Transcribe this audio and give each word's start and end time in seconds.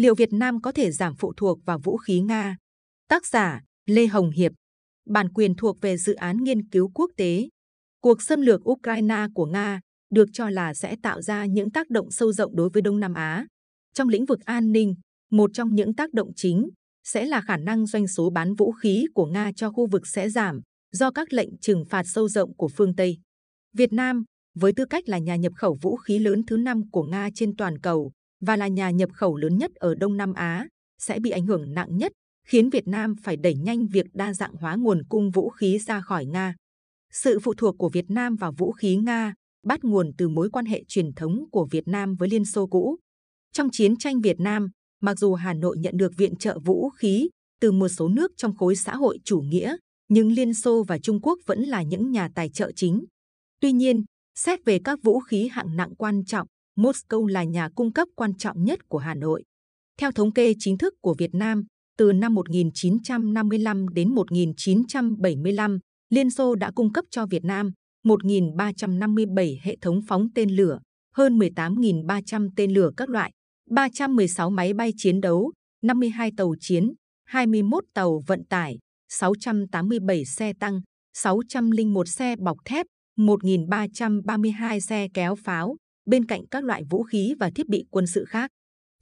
Liệu 0.00 0.14
Việt 0.14 0.32
Nam 0.32 0.60
có 0.60 0.72
thể 0.72 0.90
giảm 0.90 1.14
phụ 1.14 1.32
thuộc 1.36 1.64
vào 1.64 1.78
vũ 1.78 1.96
khí 1.96 2.20
Nga? 2.20 2.56
Tác 3.08 3.26
giả 3.26 3.60
Lê 3.86 4.06
Hồng 4.06 4.30
Hiệp. 4.30 4.52
Bản 5.06 5.32
quyền 5.32 5.54
thuộc 5.54 5.80
về 5.80 5.96
dự 5.96 6.14
án 6.14 6.36
nghiên 6.36 6.68
cứu 6.68 6.90
quốc 6.94 7.10
tế. 7.16 7.48
Cuộc 8.02 8.22
xâm 8.22 8.40
lược 8.40 8.70
Ukraine 8.70 9.26
của 9.34 9.46
Nga 9.46 9.80
được 10.10 10.28
cho 10.32 10.50
là 10.50 10.74
sẽ 10.74 10.96
tạo 11.02 11.22
ra 11.22 11.46
những 11.46 11.70
tác 11.70 11.90
động 11.90 12.10
sâu 12.10 12.32
rộng 12.32 12.56
đối 12.56 12.70
với 12.70 12.82
Đông 12.82 13.00
Nam 13.00 13.14
Á. 13.14 13.46
Trong 13.94 14.08
lĩnh 14.08 14.26
vực 14.26 14.40
an 14.40 14.72
ninh, 14.72 14.94
một 15.30 15.50
trong 15.54 15.74
những 15.74 15.94
tác 15.94 16.12
động 16.12 16.30
chính 16.36 16.68
sẽ 17.04 17.26
là 17.26 17.40
khả 17.40 17.56
năng 17.56 17.86
doanh 17.86 18.08
số 18.08 18.30
bán 18.30 18.54
vũ 18.54 18.72
khí 18.72 19.06
của 19.14 19.26
Nga 19.26 19.50
cho 19.56 19.70
khu 19.70 19.86
vực 19.86 20.06
sẽ 20.06 20.30
giảm 20.30 20.60
do 20.92 21.10
các 21.10 21.32
lệnh 21.32 21.58
trừng 21.58 21.84
phạt 21.90 22.02
sâu 22.06 22.28
rộng 22.28 22.56
của 22.56 22.68
phương 22.76 22.94
Tây. 22.94 23.18
Việt 23.72 23.92
Nam, 23.92 24.24
với 24.54 24.72
tư 24.76 24.84
cách 24.90 25.08
là 25.08 25.18
nhà 25.18 25.36
nhập 25.36 25.52
khẩu 25.56 25.78
vũ 25.82 25.96
khí 25.96 26.18
lớn 26.18 26.42
thứ 26.46 26.56
năm 26.56 26.90
của 26.90 27.02
Nga 27.02 27.28
trên 27.34 27.56
toàn 27.56 27.78
cầu 27.78 28.12
và 28.40 28.56
là 28.56 28.68
nhà 28.68 28.90
nhập 28.90 29.10
khẩu 29.12 29.36
lớn 29.36 29.58
nhất 29.58 29.74
ở 29.74 29.94
Đông 29.94 30.16
Nam 30.16 30.32
Á, 30.32 30.66
sẽ 30.98 31.20
bị 31.20 31.30
ảnh 31.30 31.46
hưởng 31.46 31.74
nặng 31.74 31.96
nhất, 31.96 32.12
khiến 32.46 32.70
Việt 32.70 32.88
Nam 32.88 33.14
phải 33.22 33.36
đẩy 33.36 33.54
nhanh 33.54 33.86
việc 33.86 34.06
đa 34.12 34.34
dạng 34.34 34.54
hóa 34.54 34.74
nguồn 34.74 35.02
cung 35.08 35.30
vũ 35.30 35.48
khí 35.48 35.78
ra 35.78 36.00
khỏi 36.00 36.26
Nga. 36.26 36.54
Sự 37.12 37.38
phụ 37.42 37.54
thuộc 37.54 37.78
của 37.78 37.88
Việt 37.88 38.10
Nam 38.10 38.36
vào 38.36 38.52
vũ 38.52 38.72
khí 38.72 38.96
Nga 38.96 39.34
bắt 39.66 39.84
nguồn 39.84 40.10
từ 40.18 40.28
mối 40.28 40.50
quan 40.50 40.66
hệ 40.66 40.84
truyền 40.88 41.12
thống 41.12 41.44
của 41.50 41.68
Việt 41.70 41.88
Nam 41.88 42.14
với 42.14 42.28
Liên 42.28 42.44
Xô 42.44 42.66
cũ. 42.66 42.96
Trong 43.52 43.68
chiến 43.72 43.96
tranh 43.96 44.20
Việt 44.20 44.40
Nam, 44.40 44.68
mặc 45.00 45.18
dù 45.18 45.34
Hà 45.34 45.54
Nội 45.54 45.78
nhận 45.78 45.96
được 45.96 46.12
viện 46.16 46.36
trợ 46.36 46.58
vũ 46.64 46.90
khí 46.90 47.28
từ 47.60 47.72
một 47.72 47.88
số 47.88 48.08
nước 48.08 48.32
trong 48.36 48.56
khối 48.56 48.76
xã 48.76 48.96
hội 48.96 49.18
chủ 49.24 49.40
nghĩa, 49.40 49.76
nhưng 50.08 50.32
Liên 50.32 50.54
Xô 50.54 50.84
và 50.88 50.98
Trung 50.98 51.20
Quốc 51.22 51.38
vẫn 51.46 51.60
là 51.60 51.82
những 51.82 52.10
nhà 52.10 52.28
tài 52.34 52.48
trợ 52.48 52.72
chính. 52.76 53.04
Tuy 53.60 53.72
nhiên, 53.72 54.04
xét 54.34 54.64
về 54.64 54.78
các 54.84 54.98
vũ 55.02 55.20
khí 55.20 55.48
hạng 55.52 55.76
nặng 55.76 55.94
quan 55.98 56.24
trọng, 56.24 56.46
Moscow 56.80 57.26
là 57.26 57.44
nhà 57.44 57.68
cung 57.74 57.92
cấp 57.92 58.08
quan 58.16 58.34
trọng 58.34 58.64
nhất 58.64 58.88
của 58.88 58.98
Hà 58.98 59.14
Nội. 59.14 59.44
Theo 60.00 60.12
thống 60.12 60.32
kê 60.32 60.54
chính 60.58 60.78
thức 60.78 60.94
của 61.00 61.14
Việt 61.18 61.34
Nam, 61.34 61.64
từ 61.98 62.12
năm 62.12 62.34
1955 62.34 63.88
đến 63.88 64.14
1975, 64.14 65.78
Liên 66.10 66.30
Xô 66.30 66.54
đã 66.54 66.70
cung 66.74 66.92
cấp 66.92 67.04
cho 67.10 67.26
Việt 67.26 67.44
Nam 67.44 67.70
1.357 68.06 69.56
hệ 69.62 69.76
thống 69.80 70.00
phóng 70.08 70.28
tên 70.34 70.50
lửa, 70.50 70.78
hơn 71.16 71.38
18.300 71.38 72.48
tên 72.56 72.72
lửa 72.72 72.90
các 72.96 73.08
loại, 73.08 73.30
316 73.70 74.50
máy 74.50 74.74
bay 74.74 74.92
chiến 74.96 75.20
đấu, 75.20 75.52
52 75.82 76.30
tàu 76.36 76.54
chiến, 76.60 76.92
21 77.24 77.84
tàu 77.94 78.22
vận 78.26 78.44
tải, 78.44 78.78
687 79.08 80.24
xe 80.24 80.52
tăng, 80.60 80.80
601 81.14 82.08
xe 82.08 82.36
bọc 82.36 82.56
thép, 82.64 82.86
1.332 83.18 84.80
xe 84.80 85.08
kéo 85.14 85.34
pháo, 85.34 85.76
bên 86.06 86.26
cạnh 86.26 86.46
các 86.46 86.64
loại 86.64 86.82
vũ 86.90 87.02
khí 87.02 87.34
và 87.40 87.50
thiết 87.54 87.68
bị 87.68 87.84
quân 87.90 88.06
sự 88.06 88.24
khác. 88.28 88.50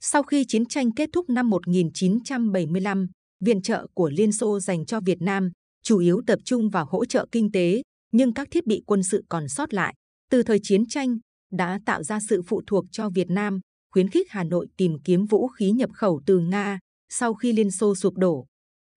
Sau 0.01 0.23
khi 0.23 0.45
chiến 0.47 0.65
tranh 0.65 0.91
kết 0.91 1.09
thúc 1.13 1.29
năm 1.29 1.49
1975, 1.49 3.07
viện 3.45 3.61
trợ 3.61 3.87
của 3.93 4.09
Liên 4.09 4.31
Xô 4.31 4.59
dành 4.59 4.85
cho 4.85 4.99
Việt 4.99 5.21
Nam 5.21 5.49
chủ 5.83 5.99
yếu 5.99 6.21
tập 6.27 6.39
trung 6.45 6.69
vào 6.69 6.85
hỗ 6.89 7.05
trợ 7.05 7.25
kinh 7.31 7.51
tế, 7.51 7.81
nhưng 8.11 8.33
các 8.33 8.47
thiết 8.51 8.67
bị 8.67 8.83
quân 8.85 9.03
sự 9.03 9.23
còn 9.29 9.47
sót 9.47 9.73
lại. 9.73 9.93
Từ 10.31 10.43
thời 10.43 10.59
chiến 10.63 10.85
tranh, 10.85 11.17
đã 11.51 11.79
tạo 11.85 12.03
ra 12.03 12.19
sự 12.29 12.41
phụ 12.47 12.61
thuộc 12.67 12.85
cho 12.91 13.09
Việt 13.09 13.29
Nam, 13.29 13.59
khuyến 13.93 14.09
khích 14.09 14.27
Hà 14.29 14.43
Nội 14.43 14.67
tìm 14.77 14.95
kiếm 15.03 15.25
vũ 15.25 15.47
khí 15.47 15.71
nhập 15.71 15.89
khẩu 15.93 16.21
từ 16.25 16.39
Nga 16.39 16.79
sau 17.09 17.33
khi 17.33 17.53
Liên 17.53 17.71
Xô 17.71 17.95
sụp 17.95 18.13
đổ. 18.17 18.45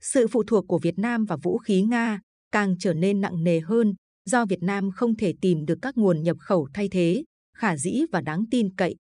Sự 0.01 0.27
phụ 0.29 0.43
thuộc 0.47 0.65
của 0.69 0.79
Việt 0.83 0.99
Nam 0.99 1.25
vào 1.25 1.39
vũ 1.43 1.59
khí 1.59 1.83
Nga 1.83 2.21
càng 2.53 2.75
trở 2.79 2.95
nên 2.95 3.21
nặng 3.21 3.45
nề 3.45 3.61
hơn 3.61 3.95
do 4.25 4.45
Việt 4.47 4.63
Nam 4.63 4.91
không 4.91 5.17
thể 5.17 5.35
tìm 5.41 5.67
được 5.67 5.79
các 5.83 5.97
nguồn 5.97 6.23
nhập 6.23 6.37
khẩu 6.41 6.69
thay 6.75 6.89
thế, 6.89 7.25
khả 7.63 7.77
dĩ 7.77 8.01
và 8.13 8.21
đáng 8.21 8.45
tin 8.51 8.75
cậy. 8.77 8.97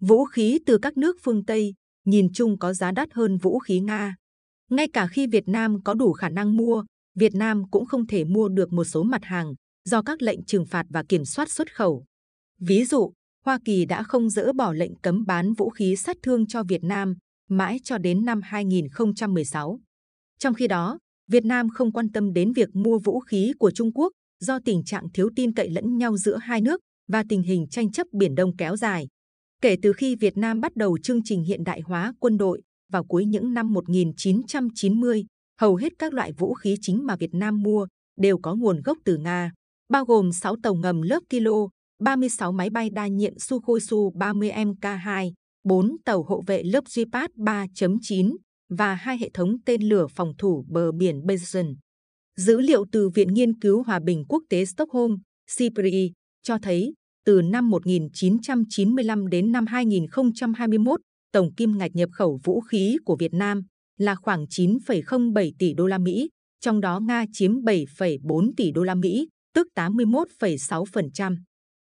Vũ 0.00 0.24
khí 0.24 0.58
từ 0.66 0.78
các 0.78 0.96
nước 0.96 1.16
phương 1.22 1.44
Tây 1.44 1.74
nhìn 2.04 2.28
chung 2.32 2.58
có 2.58 2.72
giá 2.72 2.92
đắt 2.92 3.12
hơn 3.12 3.36
vũ 3.36 3.58
khí 3.58 3.80
Nga. 3.80 4.16
Ngay 4.70 4.88
cả 4.92 5.06
khi 5.06 5.26
Việt 5.26 5.48
Nam 5.48 5.82
có 5.82 5.94
đủ 5.94 6.12
khả 6.12 6.28
năng 6.28 6.56
mua, 6.56 6.84
Việt 7.14 7.34
Nam 7.34 7.70
cũng 7.70 7.86
không 7.86 8.06
thể 8.06 8.24
mua 8.24 8.48
được 8.48 8.72
một 8.72 8.84
số 8.84 9.02
mặt 9.02 9.24
hàng 9.24 9.54
do 9.84 10.02
các 10.02 10.22
lệnh 10.22 10.44
trừng 10.44 10.66
phạt 10.66 10.86
và 10.88 11.02
kiểm 11.08 11.24
soát 11.24 11.50
xuất 11.50 11.74
khẩu. 11.74 12.04
Ví 12.60 12.84
dụ, 12.84 13.12
Hoa 13.44 13.58
Kỳ 13.64 13.84
đã 13.84 14.02
không 14.02 14.30
dỡ 14.30 14.52
bỏ 14.52 14.72
lệnh 14.72 14.94
cấm 14.94 15.24
bán 15.26 15.52
vũ 15.52 15.70
khí 15.70 15.96
sát 15.96 16.16
thương 16.22 16.46
cho 16.46 16.62
Việt 16.62 16.84
Nam 16.84 17.14
mãi 17.48 17.78
cho 17.84 17.98
đến 17.98 18.24
năm 18.24 18.40
2016. 18.44 19.80
Trong 20.38 20.54
khi 20.54 20.66
đó, 20.66 20.98
Việt 21.30 21.44
Nam 21.44 21.68
không 21.68 21.92
quan 21.92 22.12
tâm 22.12 22.32
đến 22.32 22.52
việc 22.52 22.68
mua 22.74 22.98
vũ 22.98 23.20
khí 23.20 23.52
của 23.58 23.70
Trung 23.70 23.92
Quốc 23.92 24.12
do 24.40 24.58
tình 24.64 24.84
trạng 24.84 25.06
thiếu 25.14 25.30
tin 25.36 25.54
cậy 25.54 25.70
lẫn 25.70 25.96
nhau 25.96 26.16
giữa 26.16 26.36
hai 26.36 26.60
nước 26.60 26.80
và 27.08 27.24
tình 27.28 27.42
hình 27.42 27.66
tranh 27.70 27.92
chấp 27.92 28.06
Biển 28.12 28.34
Đông 28.34 28.56
kéo 28.56 28.76
dài. 28.76 29.08
Kể 29.62 29.76
từ 29.82 29.92
khi 29.92 30.16
Việt 30.16 30.36
Nam 30.36 30.60
bắt 30.60 30.76
đầu 30.76 30.98
chương 30.98 31.20
trình 31.24 31.42
hiện 31.42 31.64
đại 31.64 31.80
hóa 31.80 32.12
quân 32.18 32.38
đội 32.38 32.62
vào 32.92 33.04
cuối 33.04 33.24
những 33.24 33.54
năm 33.54 33.72
1990, 33.72 35.24
hầu 35.60 35.76
hết 35.76 35.92
các 35.98 36.12
loại 36.12 36.32
vũ 36.32 36.54
khí 36.54 36.76
chính 36.80 37.06
mà 37.06 37.16
Việt 37.16 37.34
Nam 37.34 37.62
mua 37.62 37.86
đều 38.20 38.38
có 38.38 38.54
nguồn 38.54 38.82
gốc 38.82 38.98
từ 39.04 39.16
Nga, 39.16 39.52
bao 39.88 40.04
gồm 40.04 40.32
6 40.32 40.56
tàu 40.62 40.74
ngầm 40.74 41.02
lớp 41.02 41.20
kilo, 41.28 41.68
36 42.02 42.52
máy 42.52 42.70
bay 42.70 42.90
đa 42.90 43.06
nhiệm 43.06 43.38
Sukhoi 43.38 43.80
Su-30 43.80 44.74
Mk2, 44.74 45.32
4 45.64 45.96
tàu 46.04 46.22
hộ 46.22 46.42
vệ 46.46 46.62
lớp 46.62 46.84
Gepard 46.96 47.34
3.9 47.36 48.36
và 48.68 48.94
hai 48.94 49.18
hệ 49.18 49.30
thống 49.34 49.56
tên 49.66 49.82
lửa 49.82 50.06
phòng 50.06 50.32
thủ 50.38 50.64
bờ 50.68 50.92
biển 50.92 51.26
Basin. 51.26 51.74
Dữ 52.36 52.60
liệu 52.60 52.84
từ 52.92 53.08
Viện 53.08 53.34
Nghiên 53.34 53.58
cứu 53.58 53.82
Hòa 53.82 54.00
bình 54.04 54.24
Quốc 54.28 54.42
tế 54.48 54.64
Stockholm, 54.64 55.16
CPRI, 55.56 56.12
cho 56.44 56.58
thấy 56.62 56.94
từ 57.24 57.42
năm 57.42 57.70
1995 57.70 59.28
đến 59.28 59.52
năm 59.52 59.66
2021, 59.66 61.00
tổng 61.32 61.54
kim 61.54 61.78
ngạch 61.78 61.94
nhập 61.94 62.10
khẩu 62.12 62.40
vũ 62.44 62.60
khí 62.60 62.96
của 63.04 63.16
Việt 63.16 63.34
Nam 63.34 63.62
là 63.98 64.14
khoảng 64.14 64.44
9,07 64.44 65.52
tỷ 65.58 65.74
đô 65.74 65.86
la 65.86 65.98
Mỹ, 65.98 66.28
trong 66.60 66.80
đó 66.80 67.00
Nga 67.00 67.24
chiếm 67.32 67.52
7,4 67.52 68.50
tỷ 68.56 68.70
đô 68.70 68.82
la 68.82 68.94
Mỹ, 68.94 69.28
tức 69.54 69.68
81,6%. 69.74 71.36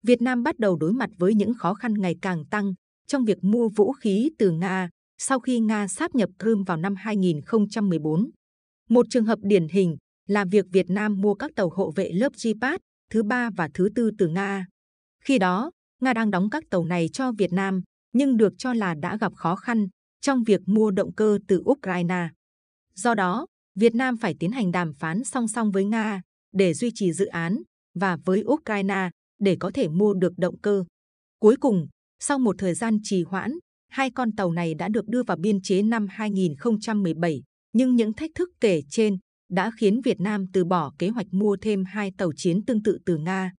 Việt 0.04 0.22
Nam 0.22 0.44
bắt 0.44 0.60
đầu 0.60 0.76
đối 0.76 0.94
mặt 0.94 1.10
với 1.18 1.34
những 1.34 1.54
khó 1.54 1.74
khăn 1.74 1.94
ngày 1.94 2.16
càng 2.22 2.46
tăng 2.46 2.74
trong 3.08 3.26
việc 3.26 3.44
mua 3.44 3.70
vũ 3.70 3.92
khí 3.92 4.30
từ 4.38 4.52
Nga 4.52 4.90
sau 5.18 5.40
khi 5.40 5.60
Nga 5.60 5.88
sáp 5.88 6.16
nhập 6.16 6.30
Crimea 6.40 6.64
vào 6.68 6.78
năm 6.78 6.96
2014. 6.98 8.30
Một 8.90 9.06
trường 9.10 9.26
hợp 9.26 9.40
điển 9.42 9.68
hình 9.68 9.98
là 10.28 10.46
việc 10.52 10.66
Việt 10.72 10.90
Nam 10.90 11.22
mua 11.22 11.34
các 11.34 11.52
tàu 11.56 11.70
hộ 11.70 11.92
vệ 11.96 12.12
lớp 12.12 12.34
Gepard 12.44 12.84
thứ 13.12 13.24
ba 13.24 13.50
và 13.56 13.70
thứ 13.74 13.90
tư 13.96 14.12
từ 14.18 14.28
Nga. 14.28 14.66
Khi 15.26 15.40
đó, 15.40 15.72
Nga 16.02 16.14
đang 16.14 16.32
đóng 16.32 16.50
các 16.50 16.64
tàu 16.70 16.86
này 16.86 17.10
cho 17.14 17.32
Việt 17.32 17.54
Nam, 17.54 17.82
nhưng 18.14 18.38
được 18.38 18.54
cho 18.58 18.74
là 18.74 18.94
đã 18.94 19.18
gặp 19.18 19.34
khó 19.36 19.56
khăn 19.56 19.88
trong 20.22 20.44
việc 20.44 20.62
mua 20.66 20.92
động 20.92 21.14
cơ 21.14 21.40
từ 21.48 21.62
Ukraine. 21.70 22.30
Do 22.96 23.16
đó, 23.16 23.46
Việt 23.76 23.96
Nam 23.96 24.18
phải 24.18 24.36
tiến 24.40 24.52
hành 24.52 24.72
đàm 24.72 24.94
phán 24.94 25.24
song 25.24 25.48
song 25.48 25.72
với 25.72 25.86
Nga 25.86 26.22
để 26.54 26.74
duy 26.74 26.92
trì 26.96 27.14
dự 27.14 27.26
án 27.26 27.62
và 27.94 28.18
với 28.26 28.44
Ukraine 28.46 29.10
để 29.40 29.58
có 29.60 29.72
thể 29.74 29.88
mua 29.88 30.14
được 30.14 30.34
động 30.38 30.60
cơ. 30.62 30.84
Cuối 31.40 31.56
cùng, 31.60 31.88
sau 32.20 32.40
một 32.40 32.56
thời 32.60 32.74
gian 32.74 32.98
trì 33.04 33.24
hoãn, 33.24 33.52
hai 33.90 34.12
con 34.12 34.36
tàu 34.36 34.52
này 34.52 34.74
đã 34.74 34.90
được 34.90 35.08
đưa 35.08 35.24
vào 35.24 35.38
biên 35.38 35.62
chế 35.62 35.82
năm 35.82 36.08
2017, 36.10 37.44
nhưng 37.74 37.96
những 37.96 38.14
thách 38.14 38.32
thức 38.36 38.50
kể 38.60 38.82
trên 38.90 39.18
đã 39.52 39.72
khiến 39.78 40.02
Việt 40.02 40.20
Nam 40.20 40.46
từ 40.54 40.66
bỏ 40.66 40.94
kế 41.00 41.10
hoạch 41.10 41.28
mua 41.32 41.58
thêm 41.62 41.84
hai 41.86 42.12
tàu 42.18 42.32
chiến 42.36 42.66
tương 42.66 42.84
tự 42.84 42.98
từ 43.06 43.18
Nga. 43.18 43.52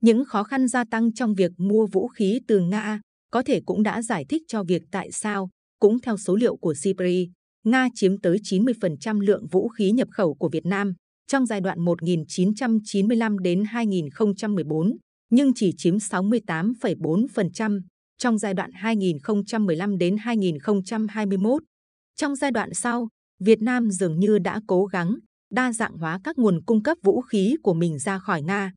Những 0.00 0.24
khó 0.24 0.42
khăn 0.42 0.68
gia 0.68 0.84
tăng 0.84 1.12
trong 1.12 1.34
việc 1.34 1.52
mua 1.56 1.86
vũ 1.86 2.08
khí 2.08 2.40
từ 2.48 2.60
Nga 2.60 3.00
có 3.32 3.42
thể 3.42 3.60
cũng 3.66 3.82
đã 3.82 4.02
giải 4.02 4.24
thích 4.28 4.42
cho 4.48 4.62
việc 4.62 4.82
tại 4.90 5.12
sao, 5.12 5.50
cũng 5.78 6.00
theo 6.00 6.16
số 6.16 6.36
liệu 6.36 6.56
của 6.56 6.74
CIPRI, 6.82 7.30
Nga 7.64 7.88
chiếm 7.94 8.20
tới 8.20 8.38
90% 8.42 9.20
lượng 9.20 9.46
vũ 9.46 9.68
khí 9.68 9.90
nhập 9.90 10.08
khẩu 10.10 10.34
của 10.34 10.48
Việt 10.48 10.66
Nam 10.66 10.94
trong 11.26 11.46
giai 11.46 11.60
đoạn 11.60 11.80
1995 11.80 13.38
đến 13.38 13.64
2014, 13.64 14.96
nhưng 15.30 15.52
chỉ 15.54 15.72
chiếm 15.76 15.96
68,4% 15.96 17.80
trong 18.18 18.38
giai 18.38 18.54
đoạn 18.54 18.70
2015 18.74 19.98
đến 19.98 20.16
2021. 20.16 21.62
Trong 22.16 22.36
giai 22.36 22.50
đoạn 22.50 22.74
sau, 22.74 23.08
Việt 23.40 23.62
Nam 23.62 23.90
dường 23.90 24.18
như 24.18 24.38
đã 24.38 24.60
cố 24.66 24.86
gắng 24.86 25.14
đa 25.50 25.72
dạng 25.72 25.96
hóa 25.98 26.20
các 26.24 26.38
nguồn 26.38 26.62
cung 26.66 26.82
cấp 26.82 26.98
vũ 27.02 27.20
khí 27.20 27.56
của 27.62 27.74
mình 27.74 27.98
ra 27.98 28.18
khỏi 28.18 28.42
Nga. 28.42 28.72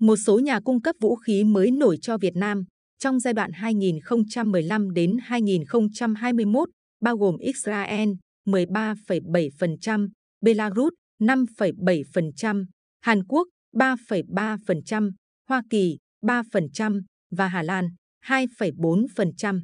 Một 0.00 0.16
số 0.16 0.38
nhà 0.38 0.60
cung 0.60 0.82
cấp 0.82 0.96
vũ 1.00 1.16
khí 1.16 1.44
mới 1.44 1.70
nổi 1.70 1.98
cho 2.00 2.18
Việt 2.18 2.36
Nam 2.36 2.64
trong 2.98 3.20
giai 3.20 3.34
đoạn 3.34 3.50
2015 3.52 4.90
đến 4.90 5.16
2021 5.22 6.68
bao 7.00 7.16
gồm 7.16 7.36
Israel 7.38 8.08
13,7%, 8.46 10.08
Belarus 10.40 10.92
5,7%, 11.22 12.64
Hàn 13.00 13.24
Quốc 13.28 13.48
3,3%, 13.76 15.12
Hoa 15.48 15.62
Kỳ 15.70 15.98
3% 16.22 17.02
và 17.30 17.48
Hà 17.48 17.62
Lan 17.62 17.88
2,4%. 18.26 19.60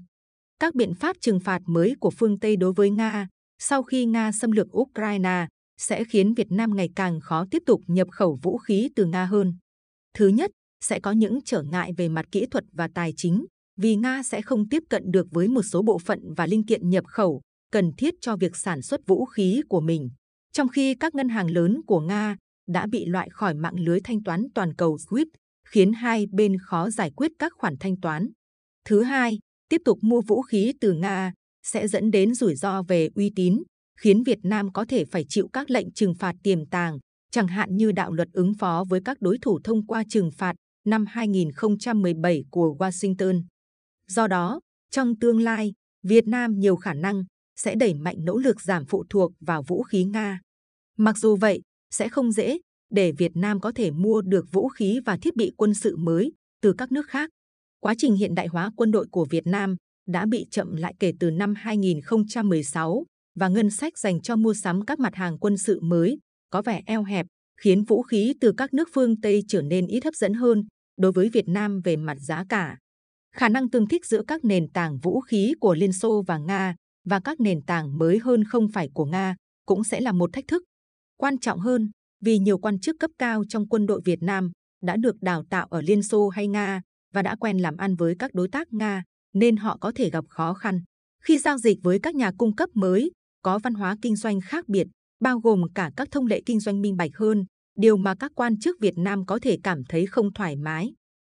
Các 0.61 0.75
biện 0.75 0.95
pháp 0.95 1.17
trừng 1.21 1.41
phạt 1.41 1.63
mới 1.67 1.95
của 2.01 2.11
phương 2.11 2.39
Tây 2.39 2.57
đối 2.57 2.73
với 2.73 2.91
Nga 2.91 3.29
sau 3.59 3.83
khi 3.83 4.05
Nga 4.05 4.33
xâm 4.33 4.51
lược 4.51 4.77
Ukraine 4.77 5.47
sẽ 5.77 6.05
khiến 6.05 6.35
Việt 6.35 6.53
Nam 6.53 6.77
ngày 6.77 6.89
càng 6.97 7.21
khó 7.21 7.45
tiếp 7.51 7.63
tục 7.67 7.81
nhập 7.87 8.09
khẩu 8.11 8.39
vũ 8.43 8.59
khí 8.59 8.91
từ 8.97 9.05
Nga 9.05 9.25
hơn. 9.25 9.55
Thứ 10.15 10.29
nhất, 10.29 10.51
sẽ 10.81 11.01
có 11.01 11.13
những 11.13 11.39
trở 11.45 11.63
ngại 11.63 11.93
về 11.97 12.09
mặt 12.09 12.27
kỹ 12.33 12.47
thuật 12.51 12.65
và 12.73 12.89
tài 12.95 13.13
chính, 13.17 13.45
vì 13.77 13.97
Nga 13.97 14.23
sẽ 14.23 14.43
không 14.43 14.69
tiếp 14.69 14.83
cận 14.91 15.03
được 15.11 15.27
với 15.31 15.49
một 15.49 15.63
số 15.63 15.83
bộ 15.83 15.99
phận 15.99 16.35
và 16.37 16.47
linh 16.47 16.67
kiện 16.67 16.91
nhập 16.91 17.05
khẩu 17.07 17.41
cần 17.73 17.93
thiết 17.99 18.15
cho 18.21 18.37
việc 18.37 18.57
sản 18.57 18.83
xuất 18.83 19.01
vũ 19.07 19.25
khí 19.25 19.63
của 19.69 19.81
mình. 19.81 20.11
Trong 20.53 20.69
khi 20.69 20.95
các 20.95 21.15
ngân 21.15 21.29
hàng 21.29 21.51
lớn 21.51 21.81
của 21.87 22.01
Nga 22.01 22.37
đã 22.69 22.87
bị 22.87 23.05
loại 23.05 23.29
khỏi 23.31 23.55
mạng 23.55 23.81
lưới 23.81 24.01
thanh 24.05 24.23
toán 24.23 24.47
toàn 24.55 24.75
cầu 24.75 24.97
SWIFT, 25.11 25.27
khiến 25.69 25.93
hai 25.93 26.27
bên 26.33 26.59
khó 26.59 26.91
giải 26.91 27.11
quyết 27.17 27.33
các 27.39 27.53
khoản 27.57 27.75
thanh 27.81 28.01
toán. 28.01 28.29
Thứ 28.85 29.03
hai, 29.03 29.39
tiếp 29.69 29.81
tục 29.85 29.99
mua 30.03 30.21
vũ 30.21 30.43
khí 30.43 30.73
từ 30.81 30.93
Nga 30.93 31.33
sẽ 31.63 31.89
dẫn 31.89 32.11
đến 32.11 32.35
rủi 32.35 32.55
ro 32.55 32.83
về 32.83 33.09
uy 33.15 33.33
tín, 33.37 33.63
khiến 33.97 34.23
Việt 34.23 34.39
Nam 34.43 34.73
có 34.73 34.85
thể 34.89 35.05
phải 35.05 35.25
chịu 35.29 35.49
các 35.53 35.71
lệnh 35.71 35.93
trừng 35.93 36.15
phạt 36.15 36.35
tiềm 36.43 36.67
tàng, 36.67 36.99
chẳng 37.31 37.47
hạn 37.47 37.77
như 37.77 37.93
đạo 37.93 38.13
luật 38.13 38.29
ứng 38.33 38.55
phó 38.55 38.85
với 38.89 39.01
các 39.05 39.21
đối 39.21 39.39
thủ 39.43 39.61
thông 39.65 39.87
qua 39.87 40.03
trừng 40.09 40.31
phạt 40.37 40.55
năm 40.87 41.05
2017 41.09 42.45
của 42.51 42.77
Washington. 42.79 43.43
Do 44.09 44.27
đó, 44.27 44.61
trong 44.91 45.19
tương 45.19 45.41
lai, 45.41 45.73
Việt 46.03 46.27
Nam 46.27 46.59
nhiều 46.59 46.77
khả 46.77 46.95
năng 46.95 47.25
sẽ 47.57 47.75
đẩy 47.75 47.95
mạnh 47.95 48.17
nỗ 48.19 48.37
lực 48.39 48.61
giảm 48.61 48.85
phụ 48.87 49.05
thuộc 49.11 49.33
vào 49.41 49.63
vũ 49.63 49.83
khí 49.83 50.05
Nga. 50.05 50.41
Mặc 50.99 51.19
dù 51.19 51.37
vậy, 51.37 51.63
sẽ 51.91 52.09
không 52.09 52.33
dễ 52.33 52.59
để 52.91 53.13
Việt 53.13 53.33
Nam 53.35 53.61
có 53.61 53.73
thể 53.73 53.91
mua 53.91 54.23
được 54.23 54.53
vũ 54.53 54.69
khí 54.69 55.01
và 55.05 55.17
thiết 55.17 55.37
bị 55.37 55.53
quân 55.57 55.75
sự 55.75 55.97
mới 55.97 56.33
từ 56.63 56.73
các 56.79 56.93
nước 56.93 57.07
khác. 57.09 57.31
Quá 57.81 57.95
trình 57.99 58.17
hiện 58.17 58.35
đại 58.35 58.47
hóa 58.47 58.71
quân 58.77 58.91
đội 58.91 59.07
của 59.11 59.25
Việt 59.31 59.47
Nam 59.47 59.77
đã 60.07 60.27
bị 60.27 60.47
chậm 60.51 60.77
lại 60.77 60.95
kể 60.99 61.13
từ 61.21 61.31
năm 61.31 61.55
2016 61.57 63.05
và 63.37 63.49
ngân 63.49 63.71
sách 63.71 63.99
dành 63.99 64.21
cho 64.21 64.37
mua 64.37 64.55
sắm 64.55 64.85
các 64.85 64.99
mặt 64.99 65.15
hàng 65.15 65.39
quân 65.39 65.57
sự 65.57 65.81
mới 65.81 66.19
có 66.51 66.63
vẻ 66.63 66.83
eo 66.87 67.05
hẹp, 67.05 67.27
khiến 67.61 67.85
vũ 67.85 68.03
khí 68.03 68.35
từ 68.41 68.53
các 68.57 68.75
nước 68.75 68.89
phương 68.95 69.21
Tây 69.21 69.43
trở 69.49 69.63
nên 69.63 69.87
ít 69.87 70.05
hấp 70.05 70.15
dẫn 70.15 70.35
hơn 70.35 70.65
đối 70.97 71.13
với 71.13 71.29
Việt 71.29 71.49
Nam 71.49 71.81
về 71.85 71.97
mặt 71.97 72.17
giá 72.21 72.45
cả. 72.49 72.77
Khả 73.35 73.49
năng 73.49 73.71
tương 73.71 73.87
thích 73.87 74.07
giữa 74.07 74.23
các 74.29 74.45
nền 74.45 74.69
tảng 74.69 74.99
vũ 74.99 75.21
khí 75.21 75.55
của 75.61 75.75
Liên 75.75 75.93
Xô 75.93 76.23
và 76.27 76.39
Nga 76.39 76.75
và 77.05 77.21
các 77.25 77.41
nền 77.41 77.63
tảng 77.63 77.99
mới 77.99 78.19
hơn 78.19 78.45
không 78.45 78.67
phải 78.73 78.89
của 78.95 79.05
Nga 79.05 79.37
cũng 79.67 79.85
sẽ 79.85 80.01
là 80.01 80.13
một 80.13 80.31
thách 80.33 80.49
thức. 80.49 80.63
Quan 81.17 81.39
trọng 81.39 81.59
hơn, 81.59 81.91
vì 82.21 82.39
nhiều 82.39 82.59
quan 82.59 82.81
chức 82.81 82.97
cấp 83.01 83.11
cao 83.19 83.45
trong 83.49 83.69
quân 83.69 83.87
đội 83.87 84.01
Việt 84.05 84.23
Nam 84.23 84.51
đã 84.83 84.97
được 84.97 85.17
đào 85.21 85.45
tạo 85.51 85.67
ở 85.71 85.81
Liên 85.81 86.03
Xô 86.03 86.29
hay 86.29 86.49
Nga 86.49 86.83
và 87.13 87.23
đã 87.23 87.37
quen 87.41 87.59
làm 87.59 87.77
ăn 87.77 87.97
với 87.97 88.15
các 88.19 88.35
đối 88.35 88.49
tác 88.49 88.73
Nga, 88.73 89.03
nên 89.35 89.57
họ 89.57 89.79
có 89.81 89.93
thể 89.95 90.11
gặp 90.11 90.25
khó 90.29 90.55
khăn 90.55 90.81
khi 91.27 91.39
giao 91.39 91.59
dịch 91.59 91.79
với 91.83 91.99
các 92.03 92.15
nhà 92.15 92.31
cung 92.39 92.57
cấp 92.57 92.69
mới 92.75 93.11
có 93.47 93.59
văn 93.59 93.75
hóa 93.75 93.97
kinh 94.03 94.17
doanh 94.17 94.41
khác 94.41 94.69
biệt, 94.69 94.87
bao 95.21 95.39
gồm 95.39 95.63
cả 95.75 95.91
các 95.97 96.09
thông 96.11 96.27
lệ 96.27 96.43
kinh 96.47 96.61
doanh 96.61 96.81
minh 96.81 96.97
bạch 96.97 97.11
hơn, 97.15 97.45
điều 97.79 97.97
mà 97.97 98.15
các 98.21 98.33
quan 98.35 98.59
chức 98.59 98.77
Việt 98.81 98.95
Nam 98.97 99.27
có 99.27 99.39
thể 99.43 99.59
cảm 99.63 99.85
thấy 99.89 100.07
không 100.07 100.33
thoải 100.33 100.57
mái. 100.57 100.93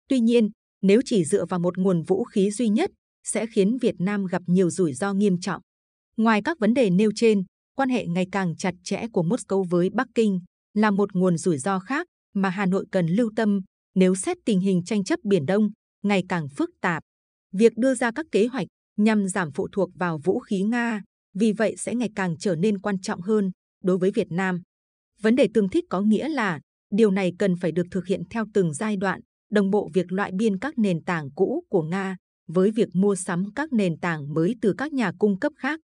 Tuy 0.09 0.21
nhiên, 0.21 0.51
nếu 0.83 1.01
chỉ 1.05 1.25
dựa 1.25 1.45
vào 1.45 1.61
một 1.61 1.79
nguồn 1.79 2.03
vũ 2.03 2.25
khí 2.25 2.51
duy 2.51 2.69
nhất, 2.69 2.91
sẽ 3.25 3.47
khiến 3.47 3.79
Việt 3.79 3.95
Nam 3.99 4.27
gặp 4.27 4.43
nhiều 4.47 4.71
rủi 4.71 4.95
ro 4.95 5.13
nghiêm 5.13 5.41
trọng. 5.41 5.63
Ngoài 6.17 6.43
các 6.43 6.59
vấn 6.59 6.75
đề 6.75 6.91
nêu 6.91 7.11
trên, 7.15 7.43
quan 7.77 7.89
hệ 7.89 8.07
ngày 8.07 8.27
càng 8.33 8.57
chặt 8.57 8.75
chẽ 8.85 9.07
của 9.13 9.23
Moscow 9.23 9.63
với 9.63 9.91
Bắc 9.91 10.07
Kinh 10.15 10.41
là 10.75 10.91
một 10.91 11.15
nguồn 11.17 11.39
rủi 11.39 11.59
ro 11.59 11.79
khác 11.79 12.07
mà 12.35 12.49
Hà 12.49 12.67
Nội 12.67 12.87
cần 12.93 13.07
lưu 13.07 13.31
tâm 13.37 13.61
nếu 13.95 14.15
xét 14.15 14.37
tình 14.45 14.61
hình 14.61 14.85
tranh 14.85 15.05
chấp 15.05 15.19
Biển 15.25 15.47
Đông 15.47 15.71
ngày 16.03 16.23
càng 16.29 16.49
phức 16.49 16.71
tạp. 16.81 17.03
Việc 17.53 17.73
đưa 17.77 17.95
ra 17.95 18.11
các 18.15 18.27
kế 18.33 18.47
hoạch 18.47 18.67
nhằm 18.97 19.29
giảm 19.29 19.53
phụ 19.53 19.69
thuộc 19.73 19.91
vào 19.95 20.19
vũ 20.19 20.39
khí 20.39 20.63
Nga 20.63 21.03
vì 21.39 21.53
vậy 21.53 21.75
sẽ 21.79 21.95
ngày 21.95 22.11
càng 22.17 22.37
trở 22.39 22.57
nên 22.57 22.79
quan 22.79 23.01
trọng 23.01 23.21
hơn 23.21 23.51
đối 23.83 23.99
với 23.99 24.11
Việt 24.11 24.27
Nam. 24.31 24.63
Vấn 25.21 25.37
đề 25.37 25.49
tương 25.55 25.69
thích 25.69 25.85
có 25.91 26.01
nghĩa 26.01 26.29
là 26.29 26.61
điều 26.91 27.11
này 27.11 27.33
cần 27.39 27.57
phải 27.61 27.73
được 27.73 27.87
thực 27.91 28.07
hiện 28.07 28.23
theo 28.31 28.45
từng 28.55 28.75
giai 28.75 28.97
đoạn, 28.97 29.21
đồng 29.51 29.71
bộ 29.71 29.91
việc 29.95 30.13
loại 30.13 30.33
biên 30.35 30.59
các 30.59 30.79
nền 30.79 31.05
tảng 31.05 31.31
cũ 31.35 31.63
của 31.69 31.83
Nga 31.83 32.17
với 32.49 32.71
việc 32.71 32.89
mua 32.93 33.15
sắm 33.15 33.53
các 33.55 33.73
nền 33.73 33.99
tảng 33.99 34.35
mới 34.35 34.55
từ 34.61 34.75
các 34.79 34.93
nhà 34.93 35.13
cung 35.19 35.39
cấp 35.39 35.53
khác. 35.57 35.81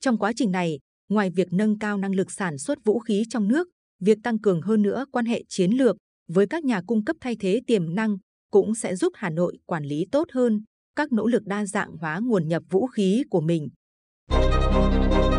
Trong 0.00 0.18
quá 0.18 0.32
trình 0.36 0.50
này, 0.50 0.78
ngoài 1.08 1.30
việc 1.30 1.48
nâng 1.52 1.78
cao 1.78 1.98
năng 1.98 2.14
lực 2.14 2.30
sản 2.30 2.58
xuất 2.58 2.78
vũ 2.84 2.98
khí 2.98 3.24
trong 3.30 3.48
nước, 3.48 3.68
việc 4.00 4.18
tăng 4.22 4.38
cường 4.38 4.62
hơn 4.62 4.82
nữa 4.82 5.04
quan 5.12 5.26
hệ 5.26 5.44
chiến 5.48 5.70
lược 5.70 5.96
với 6.28 6.46
các 6.46 6.64
nhà 6.64 6.82
cung 6.86 7.04
cấp 7.04 7.16
thay 7.20 7.36
thế 7.40 7.60
tiềm 7.66 7.94
năng 7.94 8.16
cũng 8.50 8.74
sẽ 8.74 8.96
giúp 8.96 9.12
Hà 9.16 9.30
Nội 9.30 9.58
quản 9.66 9.84
lý 9.84 10.06
tốt 10.12 10.28
hơn 10.32 10.64
các 10.96 11.12
nỗ 11.12 11.26
lực 11.26 11.42
đa 11.46 11.66
dạng 11.66 11.96
hóa 11.96 12.20
nguồn 12.22 12.48
nhập 12.48 12.62
vũ 12.70 12.86
khí 12.86 13.24
của 13.30 13.40
mình. 13.40 13.68
Thank 14.74 15.24
you. 15.24 15.33